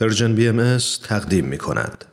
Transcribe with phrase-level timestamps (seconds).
[0.00, 0.78] Persian BMS
[1.08, 2.04] تقدیم می کند.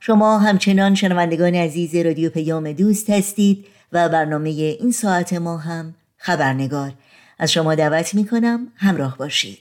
[0.00, 6.92] شما همچنان شنوندگان عزیز رادیو پیام دوست هستید و برنامه این ساعت ما هم خبرنگار
[7.38, 9.58] از شما دعوت می کنم همراه باشید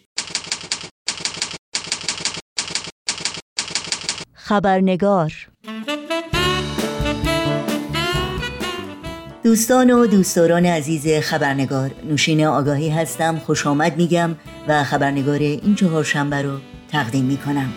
[4.33, 5.33] خبرنگار
[9.43, 14.35] دوستان و دوستداران عزیز خبرنگار نوشین آگاهی هستم خوش آمد میگم
[14.67, 16.59] و خبرنگار این چهارشنبه رو
[16.91, 17.73] تقدیم می کنم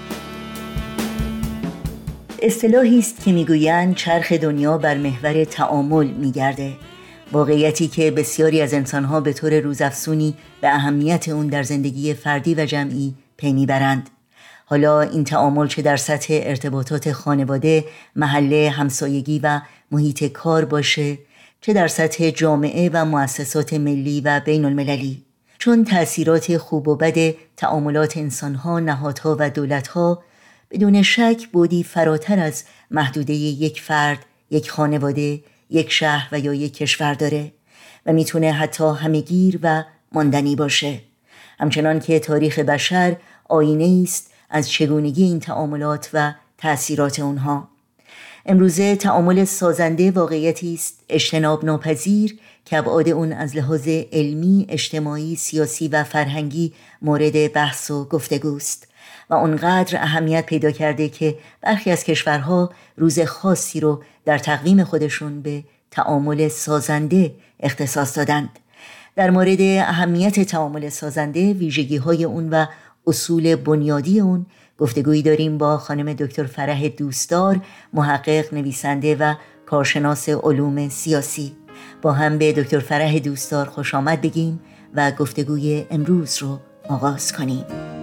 [2.43, 6.73] اصطلاحی است که می‌گویند چرخ دنیا بر محور تعامل میگرده.
[7.33, 12.67] واقعیتی که بسیاری از انسانها به طور روزافزونی به اهمیت اون در زندگی فردی و
[12.67, 14.11] جمعی پی می‌برند.
[14.67, 17.85] حالا این تعامل چه در سطح ارتباطات خانواده،
[18.17, 19.61] محله، همسایگی و
[19.91, 21.19] محیط کار باشه
[21.61, 25.24] چه در سطح جامعه و مؤسسات ملی و بین المللی
[25.59, 30.23] چون تأثیرات خوب و بد تعاملات انسانها، نهادها و دولتها
[30.71, 34.19] بدون شک بودی فراتر از محدوده یک فرد،
[34.51, 37.53] یک خانواده، یک شهر و یا یک کشور داره
[38.07, 41.01] و می‌تونه حتی همگیر و ماندنی باشه.
[41.59, 43.17] همچنان که تاریخ بشر
[43.49, 47.74] آینه است از چگونگی این تعاملات و تأثیرات اونها.
[48.47, 51.01] امروزه تعامل سازنده واقعیتی است.
[51.09, 56.73] اجتناب ناپذیر که ابعاد اون از لحاظ علمی، اجتماعی، سیاسی و فرهنگی
[57.03, 58.89] مورد بحث و گفتگوست
[59.31, 65.43] و اونقدر اهمیت پیدا کرده که برخی از کشورها روز خاصی رو در تقویم خودشون
[65.43, 68.59] به تعامل سازنده اختصاص دادند.
[69.17, 72.67] در مورد اهمیت تعامل سازنده ویژگی های اون و
[73.07, 74.47] اصول بنیادی اون
[74.79, 77.61] گفتگویی داریم با خانم دکتر فرح دوستدار
[77.93, 79.35] محقق نویسنده و
[79.67, 81.57] کارشناس علوم سیاسی.
[82.03, 84.61] با هم به دکتر فرح دوستدار خوش آمد بگیم
[84.95, 87.94] و گفتگوی امروز رو آغاز کنیم.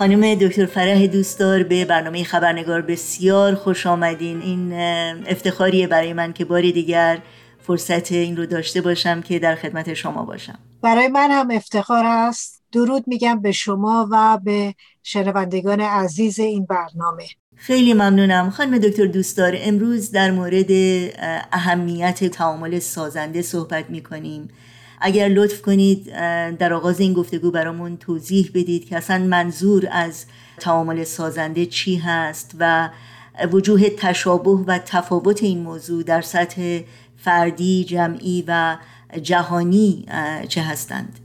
[0.00, 4.40] خانم دکتر فرح دوستدار به برنامه خبرنگار بسیار خوش آمدین.
[4.42, 4.72] این
[5.26, 7.18] افتخاریه برای من که بار دیگر
[7.62, 10.58] فرصت این رو داشته باشم که در خدمت شما باشم.
[10.82, 12.62] برای من هم افتخار است.
[12.72, 17.24] درود میگم به شما و به شنوندگان عزیز این برنامه.
[17.56, 18.50] خیلی ممنونم.
[18.50, 20.70] خانم دکتر دوستدار امروز در مورد
[21.52, 24.48] اهمیت تعامل سازنده صحبت می‌کنیم.
[25.00, 26.10] اگر لطف کنید
[26.56, 30.26] در آغاز این گفتگو برامون توضیح بدید که اصلا منظور از
[30.58, 32.90] تعامل سازنده چی هست و
[33.52, 36.80] وجوه تشابه و تفاوت این موضوع در سطح
[37.16, 38.78] فردی، جمعی و
[39.22, 40.06] جهانی
[40.48, 41.18] چه هستند؟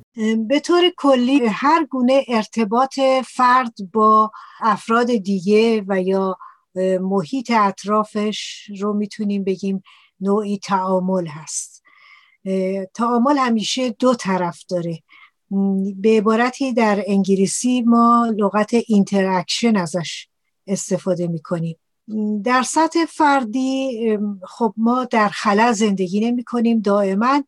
[0.48, 4.32] به طور کلی هر گونه ارتباط فرد با
[4.62, 6.38] افراد دیگه و یا
[7.02, 9.84] محیط اطرافش رو می‌تونیم بگیم
[10.22, 11.75] نوعی تعامل هست
[12.94, 15.00] تعامل همیشه دو طرف داره.
[15.96, 20.28] به عبارتی در انگلیسی ما لغت interaction ازش
[20.68, 21.78] استفاده می‌کنیم.
[22.44, 24.18] در سطح فردی
[24.48, 27.44] خب ما در خلا زندگی نمی کنیم دائما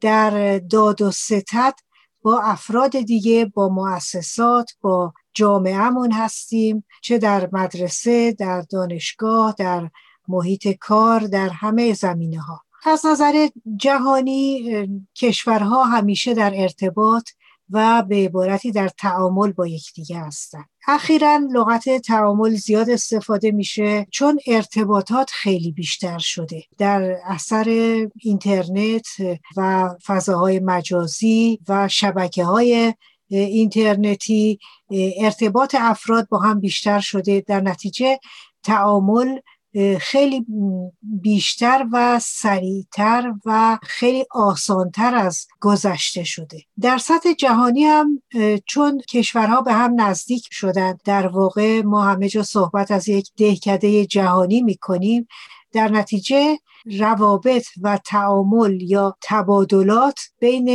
[0.00, 1.74] در داد و ستد
[2.22, 6.84] با افراد دیگه با مؤسسات با جامعهمون هستیم.
[7.02, 9.90] چه در مدرسه در دانشگاه در
[10.28, 17.30] محیط کار در همه زمینه ها از نظر جهانی کشورها همیشه در ارتباط
[17.70, 20.64] و به عبارتی در تعامل با یکدیگه هستند.
[20.88, 26.62] اخیرا لغت تعامل زیاد استفاده میشه چون ارتباطات خیلی بیشتر شده.
[26.78, 27.68] در اثر
[28.20, 29.06] اینترنت
[29.56, 32.94] و فضاهای مجازی و شبکه های
[33.28, 34.58] اینترنتی
[35.20, 37.44] ارتباط افراد با هم بیشتر شده.
[37.46, 38.18] در نتیجه
[38.62, 39.38] تعامل
[40.00, 40.46] خیلی
[41.02, 46.62] بیشتر و سریعتر و خیلی آسانتر از گذشته شده.
[46.80, 48.22] در سطح جهانی هم
[48.66, 54.06] چون کشورها به هم نزدیک شدن در واقع ما همه جا صحبت از یک دهکده
[54.06, 55.28] جهانی می‌کنیم.
[55.72, 56.58] در نتیجه
[56.98, 60.68] روابط و تعامل یا تبادلات بین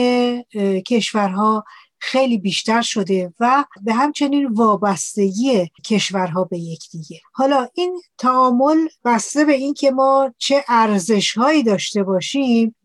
[0.87, 1.63] کشورها
[2.05, 7.19] خیلی بیشتر شده و به همچنین وابستگی کشورها به یکدیگه.
[7.33, 12.75] حالا این تعامل بسته به این که ما چه ارزش هایی داشته باشیم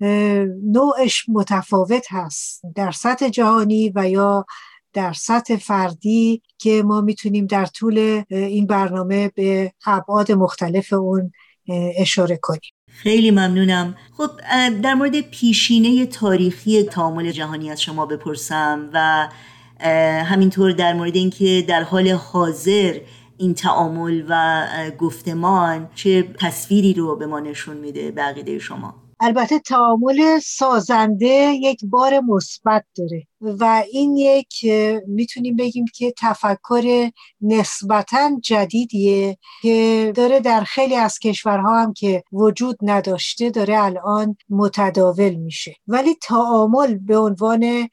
[0.64, 2.62] نوعش متفاوت هست.
[2.74, 4.46] در سطح جهانی و یا
[4.92, 11.32] در سطح فردی که ما می‌تونیم در طول این برنامه به ابعاد مختلف اون
[11.98, 13.96] اشاره کنیم خیلی ممنونم.
[14.16, 14.30] خب
[14.82, 19.28] در مورد پیشینه تاریخی تعامل جهانی از شما بپرسم و
[20.24, 23.00] همینطور در مورد اینکه در حال حاضر
[23.38, 24.66] این تعامل و
[24.98, 32.20] گفتمان چه تصویری رو به ما نشون میده بقیده شما؟ البته تعامل سازنده یک بار
[32.20, 34.66] مثبت داره و این یک
[35.06, 42.78] می‌تونیم بگیم که تفکر نسبتا جدیدیه که داره در خیلی از کشورها هم که وجود
[42.82, 45.76] نداشته داره الان متداول میشه.
[45.86, 47.88] ولی تعامل به عنوان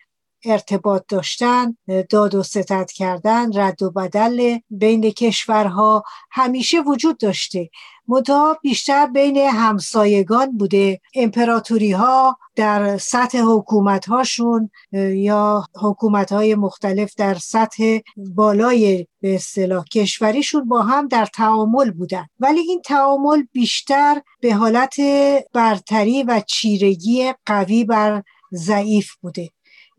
[0.45, 1.77] ارتباط داشتن
[2.09, 7.69] داد و ستد کردن رد و بدل بین کشورها همیشه وجود داشته.
[8.07, 11.01] منتها بیشتر بین همسایگان بوده.
[11.15, 14.69] امپراتوری ها در سطح حکومت هاشون
[15.13, 22.25] یا حکومت های مختلف در سطح بالای به اصطلاح کشوریشون با هم در تعامل بودن.
[22.39, 24.95] ولی این تعامل بیشتر به حالت
[25.53, 28.23] برتری و چیرگی قوی بر
[28.53, 29.49] ضعیف بوده.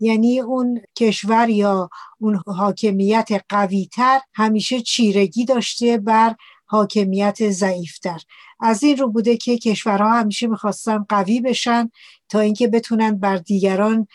[0.01, 1.91] یعنی اون کشور یا
[2.21, 6.35] اون حاکمیت قویتر همیشه چیرگی داشته بر
[6.69, 8.21] حاکمیت ضعیفتر.
[8.61, 11.91] از این رو بوده که کشورها همیشه می‌خواستن قوی بشن
[12.29, 14.07] تا اینکه بتونن بر دیگران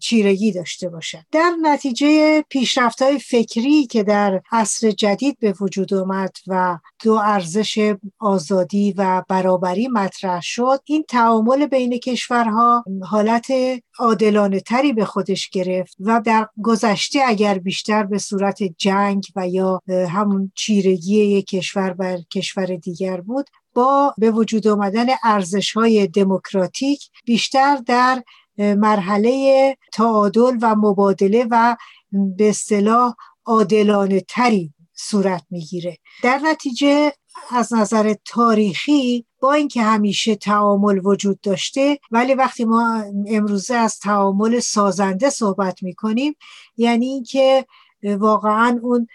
[0.00, 1.24] چیرگی داشته باشد.
[1.32, 7.94] در نتیجه پیشرفت های فکری که در عصر جدید به وجود آمد و دو ارزش
[8.18, 13.52] آزادی و برابری مطرح شد این تعامل بین کشورها حالت
[13.98, 19.80] عادلانه تری به خودش گرفت و در گذشته اگر بیشتر به صورت جنگ و یا
[19.88, 27.10] همون چیرگی یک کشور بر کشور دیگر بود با به وجود آمدن ارزش های دموکراتیک
[27.24, 28.22] بیشتر در
[28.60, 31.76] مرحله تعادل و مبادله و
[32.12, 33.14] به اصطلاح
[33.46, 35.98] عادلانه تری صورت می‌گیره.
[36.22, 37.12] در نتیجه
[37.50, 44.60] از نظر تاریخی با اینکه همیشه تعامل وجود داشته ولی وقتی ما امروزه از تعامل
[44.60, 46.36] سازنده صحبت می‌کنیم
[46.76, 47.66] یعنی اینکه
[48.02, 49.06] واقعا اون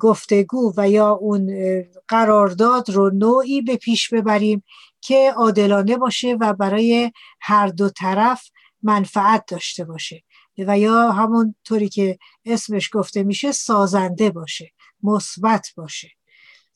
[0.00, 1.50] گفتگو و یا اون
[2.08, 4.64] قرارداد رو نوعی به پیش ببریم
[5.00, 8.50] که عادلانه باشه و برای هر دو طرف
[8.84, 10.22] منفعت داشته باشه.
[10.58, 14.70] و یا همون طوری که اسمش گفته میشه سازنده باشه
[15.02, 16.10] مثبت باشه.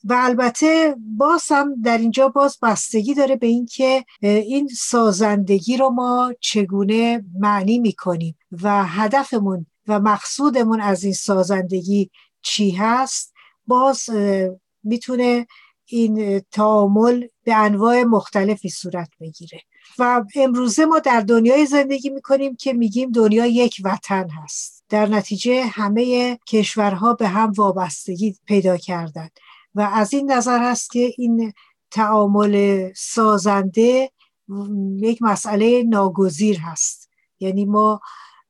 [0.03, 6.33] و البته باز هم در اینجا باز بستگی داره به اینکه این سازندگی رو ما
[6.41, 12.11] چگونه معنی می‌کنیم و هدفمون و مقصودمون از این سازندگی
[12.41, 13.33] چی هست.
[13.67, 14.09] باز
[14.83, 15.47] می‌تونه
[15.85, 19.61] این تعامل به انواع مختلفی صورت بگیره.
[19.99, 24.83] و امروزه ما در دنیای زندگی می‌کنیم که میگیم دنیا یک وطن هست.
[24.89, 29.31] در نتیجه همه کشورها به هم وابستگی پیدا کردند
[29.75, 31.53] و از این نظر هست که این
[31.91, 34.11] تعامل سازنده
[34.99, 37.09] یک مسئله ناگزیر هست.
[37.39, 38.01] یعنی ما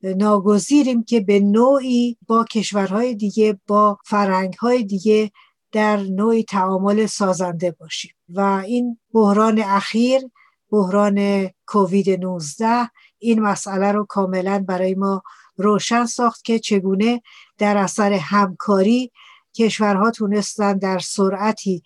[0.04, 5.32] ناگزیریم که به نوعی با کشورهای دیگه با فرهنگهای دیگه
[5.72, 8.12] در نوعی تعامل سازنده باشیم.
[8.30, 10.22] و این بحران اخیر
[10.72, 15.24] بحران کووید 19 این مسئله رو کاملا برای ما
[15.58, 17.22] روشن ساخت که چگونه
[17.58, 19.12] در اثر همکاری
[19.56, 21.84] کشورها تونستن در سرعتی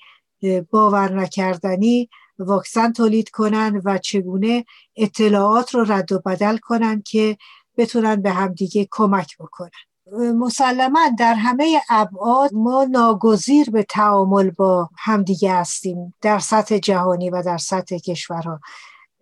[0.69, 2.09] باور نکردنی
[2.39, 4.65] واکسن تولید کنن و چگونه
[4.95, 7.37] اطلاعات رو رد و بدل کنن که
[7.77, 9.69] بتونن به همدیگه کمک بکنن.
[10.11, 17.41] مسلما در همه ابعاد ما ناگزیر به تعامل با همدیگه هستیم در سطح جهانی و
[17.41, 18.59] در سطح کشورها.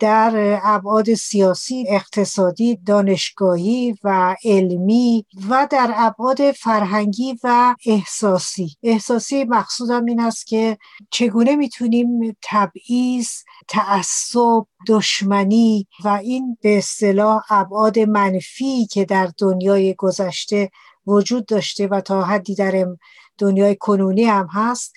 [0.02, 8.76] در ابعاد سیاسی، اقتصادی، دانشگاهی و علمی و در ابعاد فرهنگی و احساسی.
[8.84, 10.78] احساسی مقصودم این است که
[11.12, 13.30] چگونه می‌تونیم تبعیض
[13.68, 20.72] تعصب دشمنی و این به اصطلاح ابعاد منفی که در دنیای گذشته
[21.08, 22.88] وجود داشته و تا حدی در
[23.38, 24.94] دنیای کنونی هم هست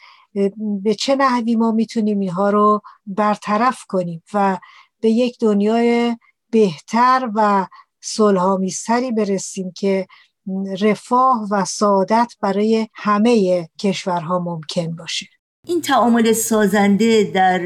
[0.82, 4.58] به چه نحوی ما می‌تونیم اینها رو برطرف کنیم و
[5.04, 6.16] به یک دنیای
[6.50, 7.66] بهتر و
[8.00, 10.06] صلحآمیزتری برسیم که
[10.80, 15.26] رفاه و سعادت برای همه کشورها ممکن باشه.
[15.66, 17.58] این تعامل سازنده در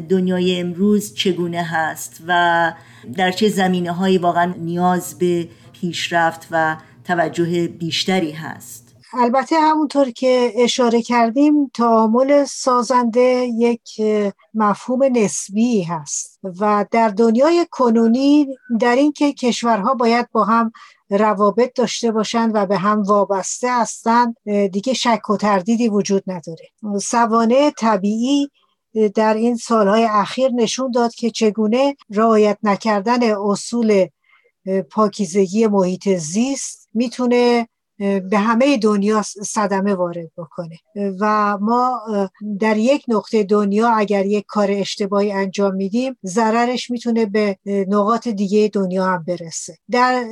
[0.00, 2.72] دنیای امروز چگونه هست و
[3.16, 10.52] در چه زمینه هایی واقعا نیاز به پیشرفت و توجه بیشتری هست؟ البته همونطور که
[10.56, 14.00] اشاره کردیم تعامل سازنده یک
[14.54, 18.46] مفهوم نسبی هست و در دنیای کنونی
[18.80, 20.72] در این که کشورها باید با هم
[21.10, 24.36] روابط داشته باشند و به هم وابسته هستند
[24.72, 26.68] دیگه شک و تردیدی وجود نداره.
[27.00, 28.50] سوانه طبیعی
[29.14, 34.06] در این سالهای اخیر نشون داد که چگونه رعایت نکردن اصول
[34.90, 37.68] پاکیزگی محیط زیست می‌تونه
[38.30, 40.78] به همه دنیا صدمه وارد بکنه.
[41.20, 42.00] و ما
[42.60, 48.70] در یک نقطه دنیا اگر یک کار اشتباهی انجام میدیم ضررش می‌تونه به نقاط دیگه
[48.72, 49.78] دنیا هم برسه.
[49.90, 50.24] در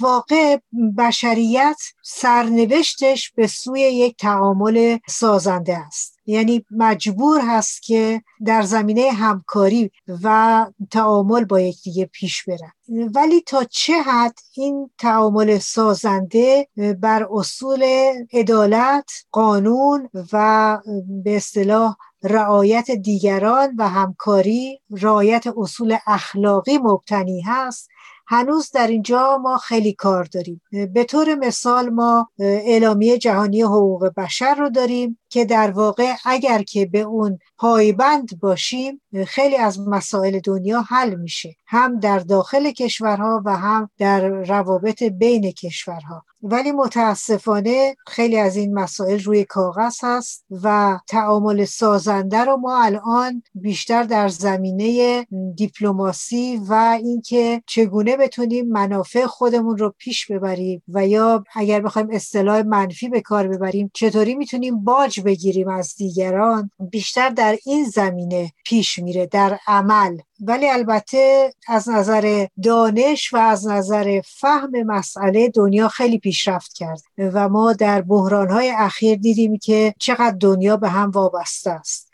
[0.00, 0.56] واقع
[0.98, 1.76] بشریت
[2.10, 6.18] سرنوشتش به سوی یک تعامل سازنده است.
[6.26, 9.90] یعنی مجبور هست که در زمینه همکاری
[10.22, 12.72] و تعامل با یکدیگه پیش برن.
[13.14, 16.68] ولی تا چه حد این تعامل سازنده
[17.00, 17.84] بر اصول
[18.32, 20.78] عدالت قانون و
[21.24, 27.88] به اصطلاح رعایت دیگران و همکاری رعایت اصول اخلاقی مبتنی هست
[28.30, 30.60] هنوز در اینجا ما خیلی کار داریم.
[30.94, 35.18] به طور مثال ما اعلامیه جهانی حقوق بشر رو داریم.
[35.28, 41.56] که در واقع اگر که به اون پایبند باشیم خیلی از مسائل دنیا حل میشه.
[41.66, 46.24] هم در داخل کشورها و هم در روابط بین کشورها.
[46.42, 53.42] ولی متاسفانه خیلی از این مسائل روی کاغذ هست و تعامل سازنده رو ما الان
[53.54, 61.44] بیشتر در زمینه دیپلماسی و اینکه چگونه بتونیم منافع خودمون رو پیش ببریم و یا
[61.54, 67.58] اگر بخوایم اصطلاح منفی به کار ببریم چطوری می‌تونیم باج بگیریم از دیگران بیشتر در
[67.66, 70.18] این زمینه پیش میره در عمل.
[70.40, 77.48] ولی البته از نظر دانش و از نظر فهم مسئله دنیا خیلی پیشرفت کرد و
[77.48, 82.10] ما در بحرانهای اخیر دیدیم که چقدر دنیا به هم وابسته است.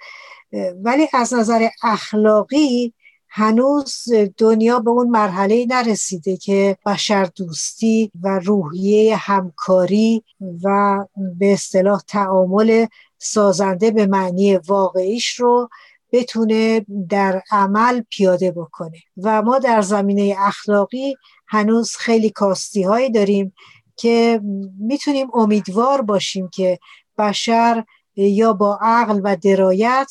[0.82, 2.94] ولی از نظر اخلاقی
[3.36, 4.04] هنوز
[4.38, 10.24] دنیا به اون مرحله نرسیده که بشر دوستی و روحیه همکاری
[10.64, 10.98] و
[11.38, 12.86] به اصطلاح تعامل
[13.18, 15.68] سازنده به معنی واقعیش رو
[16.12, 18.98] بتونه در عمل پیاده بکنه.
[19.22, 21.14] و ما در زمینه اخلاقی
[21.46, 23.54] هنوز خیلی کاستی هایی داریم
[23.96, 24.40] که
[24.78, 26.78] می‌تونیم امیدوار باشیم که
[27.18, 27.84] بشر
[28.16, 30.10] یا با عقل و درایت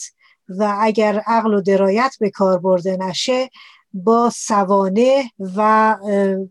[0.49, 3.49] و اگر عقل و درایت به کار برده نشه
[3.93, 5.97] با سوانه و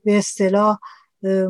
[0.04, 0.78] به اصطلاح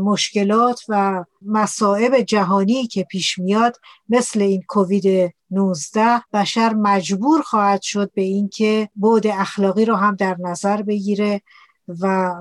[0.01, 3.77] مشکلات و مصائب جهانی که پیش میاد
[4.09, 10.37] مثل این کووید 19 بشر مجبور خواهد شد به اینکه بعد اخلاقی رو هم در
[10.41, 11.41] نظر بگیره
[11.89, 12.35] و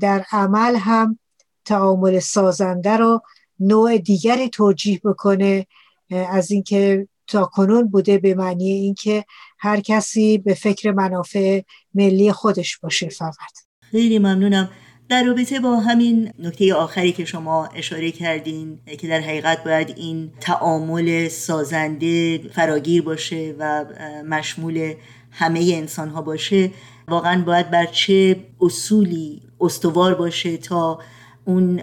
[0.00, 1.18] در عمل هم
[1.64, 3.20] تعامل سازنده رو
[3.60, 5.66] نوع دیگری توجیه بکنه
[6.10, 9.24] از اینکه تا کنون بوده به معنی اینکه
[9.58, 11.60] هر کسی به فکر منافع
[11.94, 13.52] ملی خودش باشه فقط.
[13.80, 14.70] خیلی ممنونم.
[15.08, 20.32] در رابطه با همین نکته آخری که شما اشاره کردین که در حقیقت باید این
[20.40, 23.84] تعامل سازنده فراگیر باشه و
[24.28, 24.94] مشمول
[25.30, 26.70] همه انسان ها باشه
[27.08, 30.98] واقعا باید بر چه اصولی استوار باشه تا
[31.44, 31.80] اون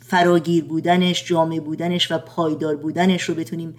[0.00, 3.74] فراگیر بودنش جامع بودنش و پایدار بودنش رو بتونیم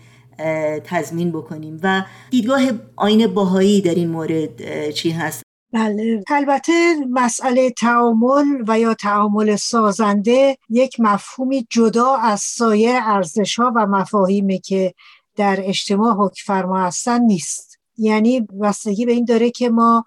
[0.83, 1.79] تضمین بکنیم.
[1.83, 2.61] و دیدگاه
[2.95, 6.23] آین باهایی در این مورد چی هست؟ بله.
[6.27, 13.85] البته مسئله تعامل و یا تعامل سازنده یک مفهومی جدا از سایر ارزش ها و
[13.85, 14.93] مفاهیمی که
[15.35, 17.77] در اجتماع حکم فرما هستن نیست.
[17.97, 20.03] یعنی بستگی به این داره که ما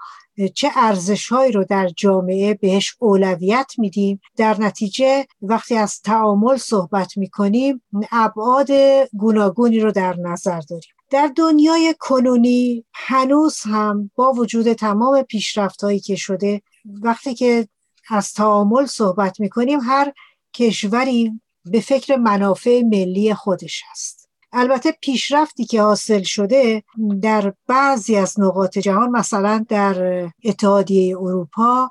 [0.49, 4.21] چه ارزشهایی رو در جامعه بهش اولویت میدیم.
[4.37, 7.83] در نتیجه وقتی از تعامل صحبت می‌کنیم
[8.13, 8.69] ابعاد
[9.13, 10.95] گوناگونی رو در نظر داریم.
[11.11, 16.63] در دنیای کنونی هنوز هم با وجود تمام پیشرفت هایی که شده
[17.03, 17.69] وقتی که
[18.11, 20.13] از تعامل صحبت می‌کنیم هر
[20.55, 24.20] کشوری به فکر منافع ملی خودش هست.
[24.53, 26.83] البته پیشرفتی که حاصل شده
[27.23, 31.91] در بعضی از نقاط جهان مثلا در اتحادیه اروپا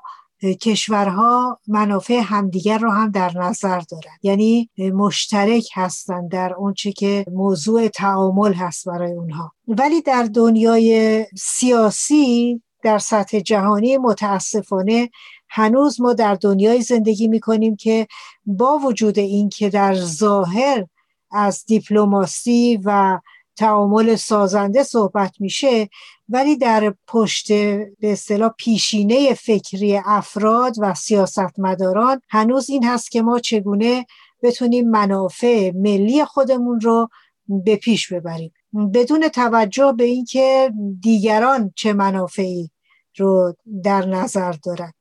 [0.60, 4.12] کشورها منافع همدیگر رو هم در نظر دارن.
[4.22, 9.52] یعنی مشترک هستند در اونچه که موضوع تعامل هست برای اونها.
[9.68, 15.10] ولی در دنیای سیاسی در سطح جهانی متاسفانه
[15.48, 18.06] هنوز ما در دنیای زندگی می‌کنیم که
[18.46, 20.86] با وجود اینکه در ظاهر
[21.30, 23.20] از دیپلماسی و
[23.56, 25.88] تعامل سازنده صحبت میشه
[26.28, 33.38] ولی در پشت به اصطلاح پیشینه فکری افراد و سیاستمداران هنوز این هست که ما
[33.38, 34.06] چگونه
[34.42, 37.08] بتونیم منافع ملی خودمون رو
[37.48, 38.52] به پیش ببریم.
[38.94, 42.70] بدون توجه به اینکه دیگران چه منافعی
[43.16, 44.92] رو در نظر دارن.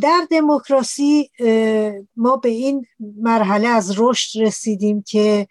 [0.00, 1.30] در دموکراسی
[2.16, 5.46] ما به این مرحله از رشد رسیدیم که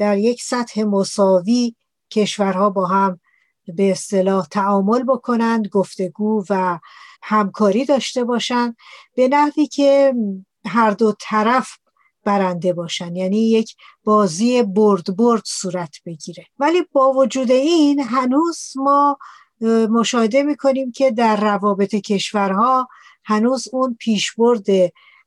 [0.00, 1.74] در یک سطح مساوی
[2.10, 3.20] کشورها با هم
[3.66, 6.78] به اصطلاح تعامل بکنند گفتگو و
[7.22, 8.76] همکاری داشته باشند
[9.16, 10.14] به نحوی که
[10.66, 11.68] هر دو طرف
[12.24, 16.46] برنده باشن یعنی یک بازی برد برد صورت بگیره.
[16.58, 19.18] ولی با وجود این هنوز ما
[19.90, 22.88] مشاهده می‌کنیم که در روابط کشورها
[23.24, 24.66] هنوز اون پیشبرد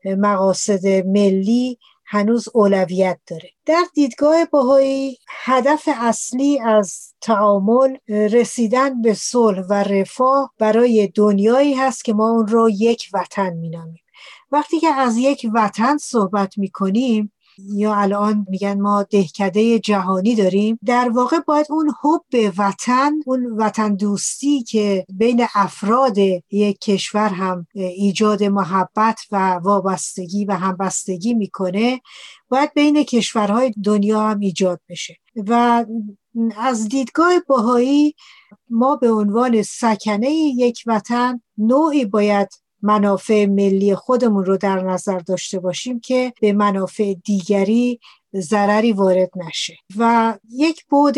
[0.05, 1.77] مقاصد ملی
[2.13, 3.49] هنوز اولویت داره.
[3.65, 12.05] در دیدگاه باهایی هدف اصلی از تعامل رسیدن به صلح و رفاه برای دنیایی هست
[12.05, 14.03] که ما اون رو یک وطن مینامیم.
[14.51, 20.79] وقتی که از یک وطن صحبت می‌کنیم یا الان میگن ما دهکده جهانی داریم.
[20.85, 26.17] در واقع باید اون حب وطن اون وطن دوستی که بین افراد
[26.51, 32.01] یک کشور هم ایجاد محبت و وابستگی و همبستگی می‌کنه
[32.49, 35.17] باید بین کشورهای دنیا هم ایجاد بشه.
[35.47, 35.85] و
[36.57, 38.15] از دیدگاه باهایی
[38.69, 42.49] ما به عنوان سکنه یک وطن نوعی باید
[42.83, 47.99] منافع ملی خودمون رو در نظر داشته باشیم که به منافع دیگری
[48.35, 49.77] ضرری وارد نشه.
[49.97, 51.17] و یک بود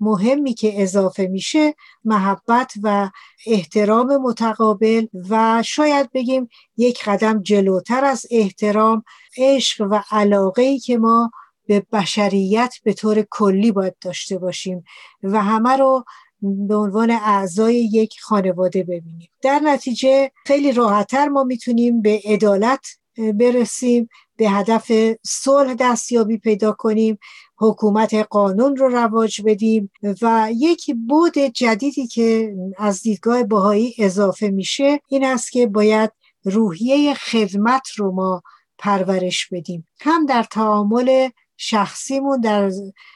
[0.00, 1.74] مهمی که اضافه میشه
[2.04, 3.10] محبت و
[3.46, 9.04] احترام متقابل و شاید بگیم یک قدم جلوتر از احترام
[9.38, 11.30] عشق و علاقه ای که ما
[11.66, 14.84] به بشریت به طور کلی باید داشته باشیم
[15.22, 16.04] و همه رو
[16.42, 19.28] به عنوان اعضای یک خانواده ببینیم.
[19.42, 22.86] در نتیجه خیلی راحتتر ما می‌تونیم به عدالت
[23.34, 24.92] برسیم به هدف
[25.26, 27.18] صلح دستیابی پیدا کنیم
[27.56, 29.90] حکومت قانون رو رواج بدیم
[30.22, 36.10] و یک بود جدیدی که از دیدگاه باهایی اضافه میشه این است که باید
[36.44, 38.42] روحیه خدمت رو ما
[38.78, 39.86] پرورش بدیم.
[40.00, 42.70] هم در تعامل شخصیمون در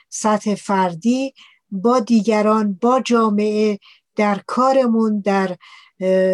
[0.08, 1.34] سطح فردی
[1.74, 3.78] با دیگران با جامعه
[4.16, 5.56] در کارمون در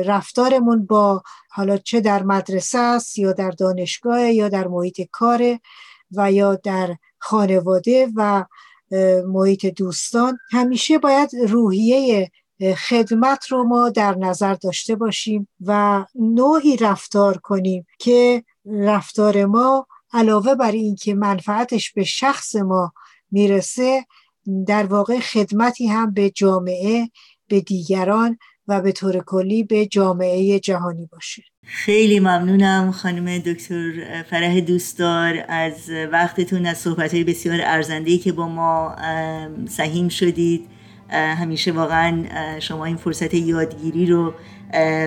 [0.06, 5.58] رفتارمون با حالا چه در مدرسه است یا در دانشگاه یا در محیط کار
[6.12, 8.44] و یا در خانواده و
[9.26, 12.30] محیط دوستان همیشه باید روحیه
[12.88, 20.54] خدمت رو ما در نظر داشته باشیم و نوعی رفتار کنیم که رفتار ما علاوه
[20.54, 22.92] بر اینکه منفعتش به شخص ما
[23.30, 24.06] می‌رسه
[24.66, 27.10] در واقع خدمتی هم به جامعه
[27.48, 31.42] به دیگران و به طور کلی به جامعه جهانی باشه.
[31.64, 38.96] خیلی ممنونم خانم دکتر فرح دوستدار از وقتتون از صحبت بسیار ارزندهی که با ما
[39.68, 40.68] سهیم شدید.
[41.10, 42.24] همیشه واقعا
[42.60, 44.34] شما این فرصت یادگیری رو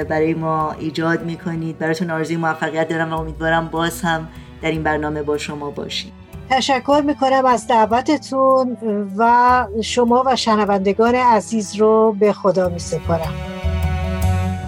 [0.10, 1.78] برای ما ایجاد می‌کنید.
[1.78, 4.28] براتون آرزوی موفقیت دارم و امیدوارم باز هم
[4.62, 8.78] در این برنامه با شما باشید تشکر می‌کنم از دعوتتون
[9.18, 13.34] و شما و شنوندگان عزیز رو به خدا میسپارم.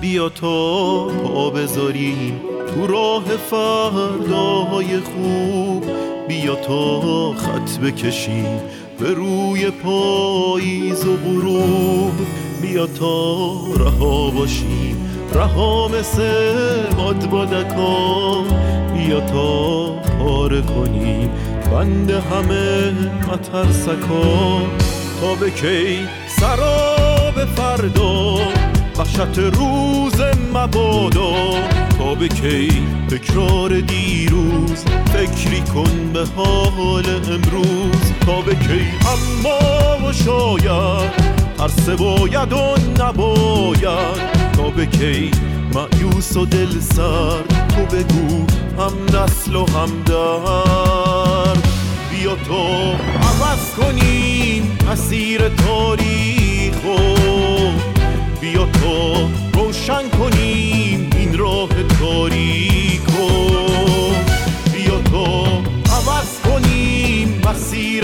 [0.01, 5.83] بیا تا پا بذاریم تو راه فرداهای خوب.
[6.27, 8.59] بیا تا خط بکشیم
[8.99, 12.13] به روی پاییز و غروب.
[12.61, 16.53] بیا تا رها باشیم رها مثل
[16.97, 18.45] باد بادکان
[18.93, 19.85] بیا تا
[20.19, 21.29] پاره کنیم
[21.71, 22.91] بند همه
[23.27, 24.61] مترسکا
[25.21, 28.35] تا به کی سراب فردا؟
[28.97, 30.21] وحشت روز
[30.53, 31.33] مبادا.
[31.97, 38.11] تا به کی تکرار دیروز؟ فکری کن به حال امروز.
[38.25, 41.11] تا به کی اما و شاید
[41.59, 44.19] هر باید و نباید.
[44.53, 45.31] تا به کی
[45.73, 47.41] معیوس و دل سر
[47.75, 48.45] تو بگو
[48.79, 50.94] هم نسل و هم درد.
[52.25, 52.67] بیا تو
[53.21, 56.97] عوض کنیم مسیر تاریخ و
[58.41, 63.29] بیا تو روشن کنیم این راه تاریک و
[64.73, 65.25] بیا تو
[65.91, 68.03] عوض کنیم مسیر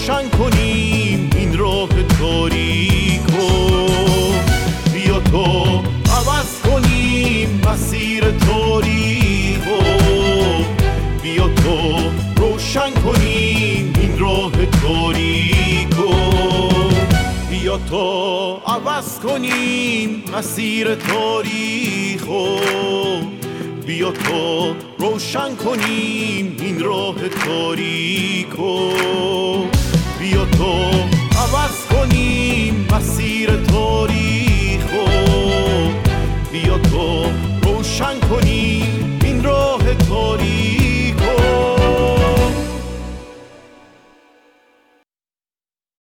[0.00, 1.88] روشن کنیم این راه
[2.20, 3.22] تاریک
[4.92, 5.52] بیا تا
[6.16, 9.68] عوض کنیم مسیر تاریخ
[11.22, 11.98] بیا تا
[12.36, 15.96] روشن کنیم این راه تاریک
[17.50, 22.24] بیا تا عوض کنیم مسیر تاریخ
[23.86, 28.56] بیا تا روشن کنیم این راه تاریک
[30.20, 30.72] بیا تو
[31.38, 36.52] عوض کنیم مسیر تاریخو خب.
[36.52, 37.24] بیا تو
[37.62, 40.79] روشن کنیم این راه تاریخ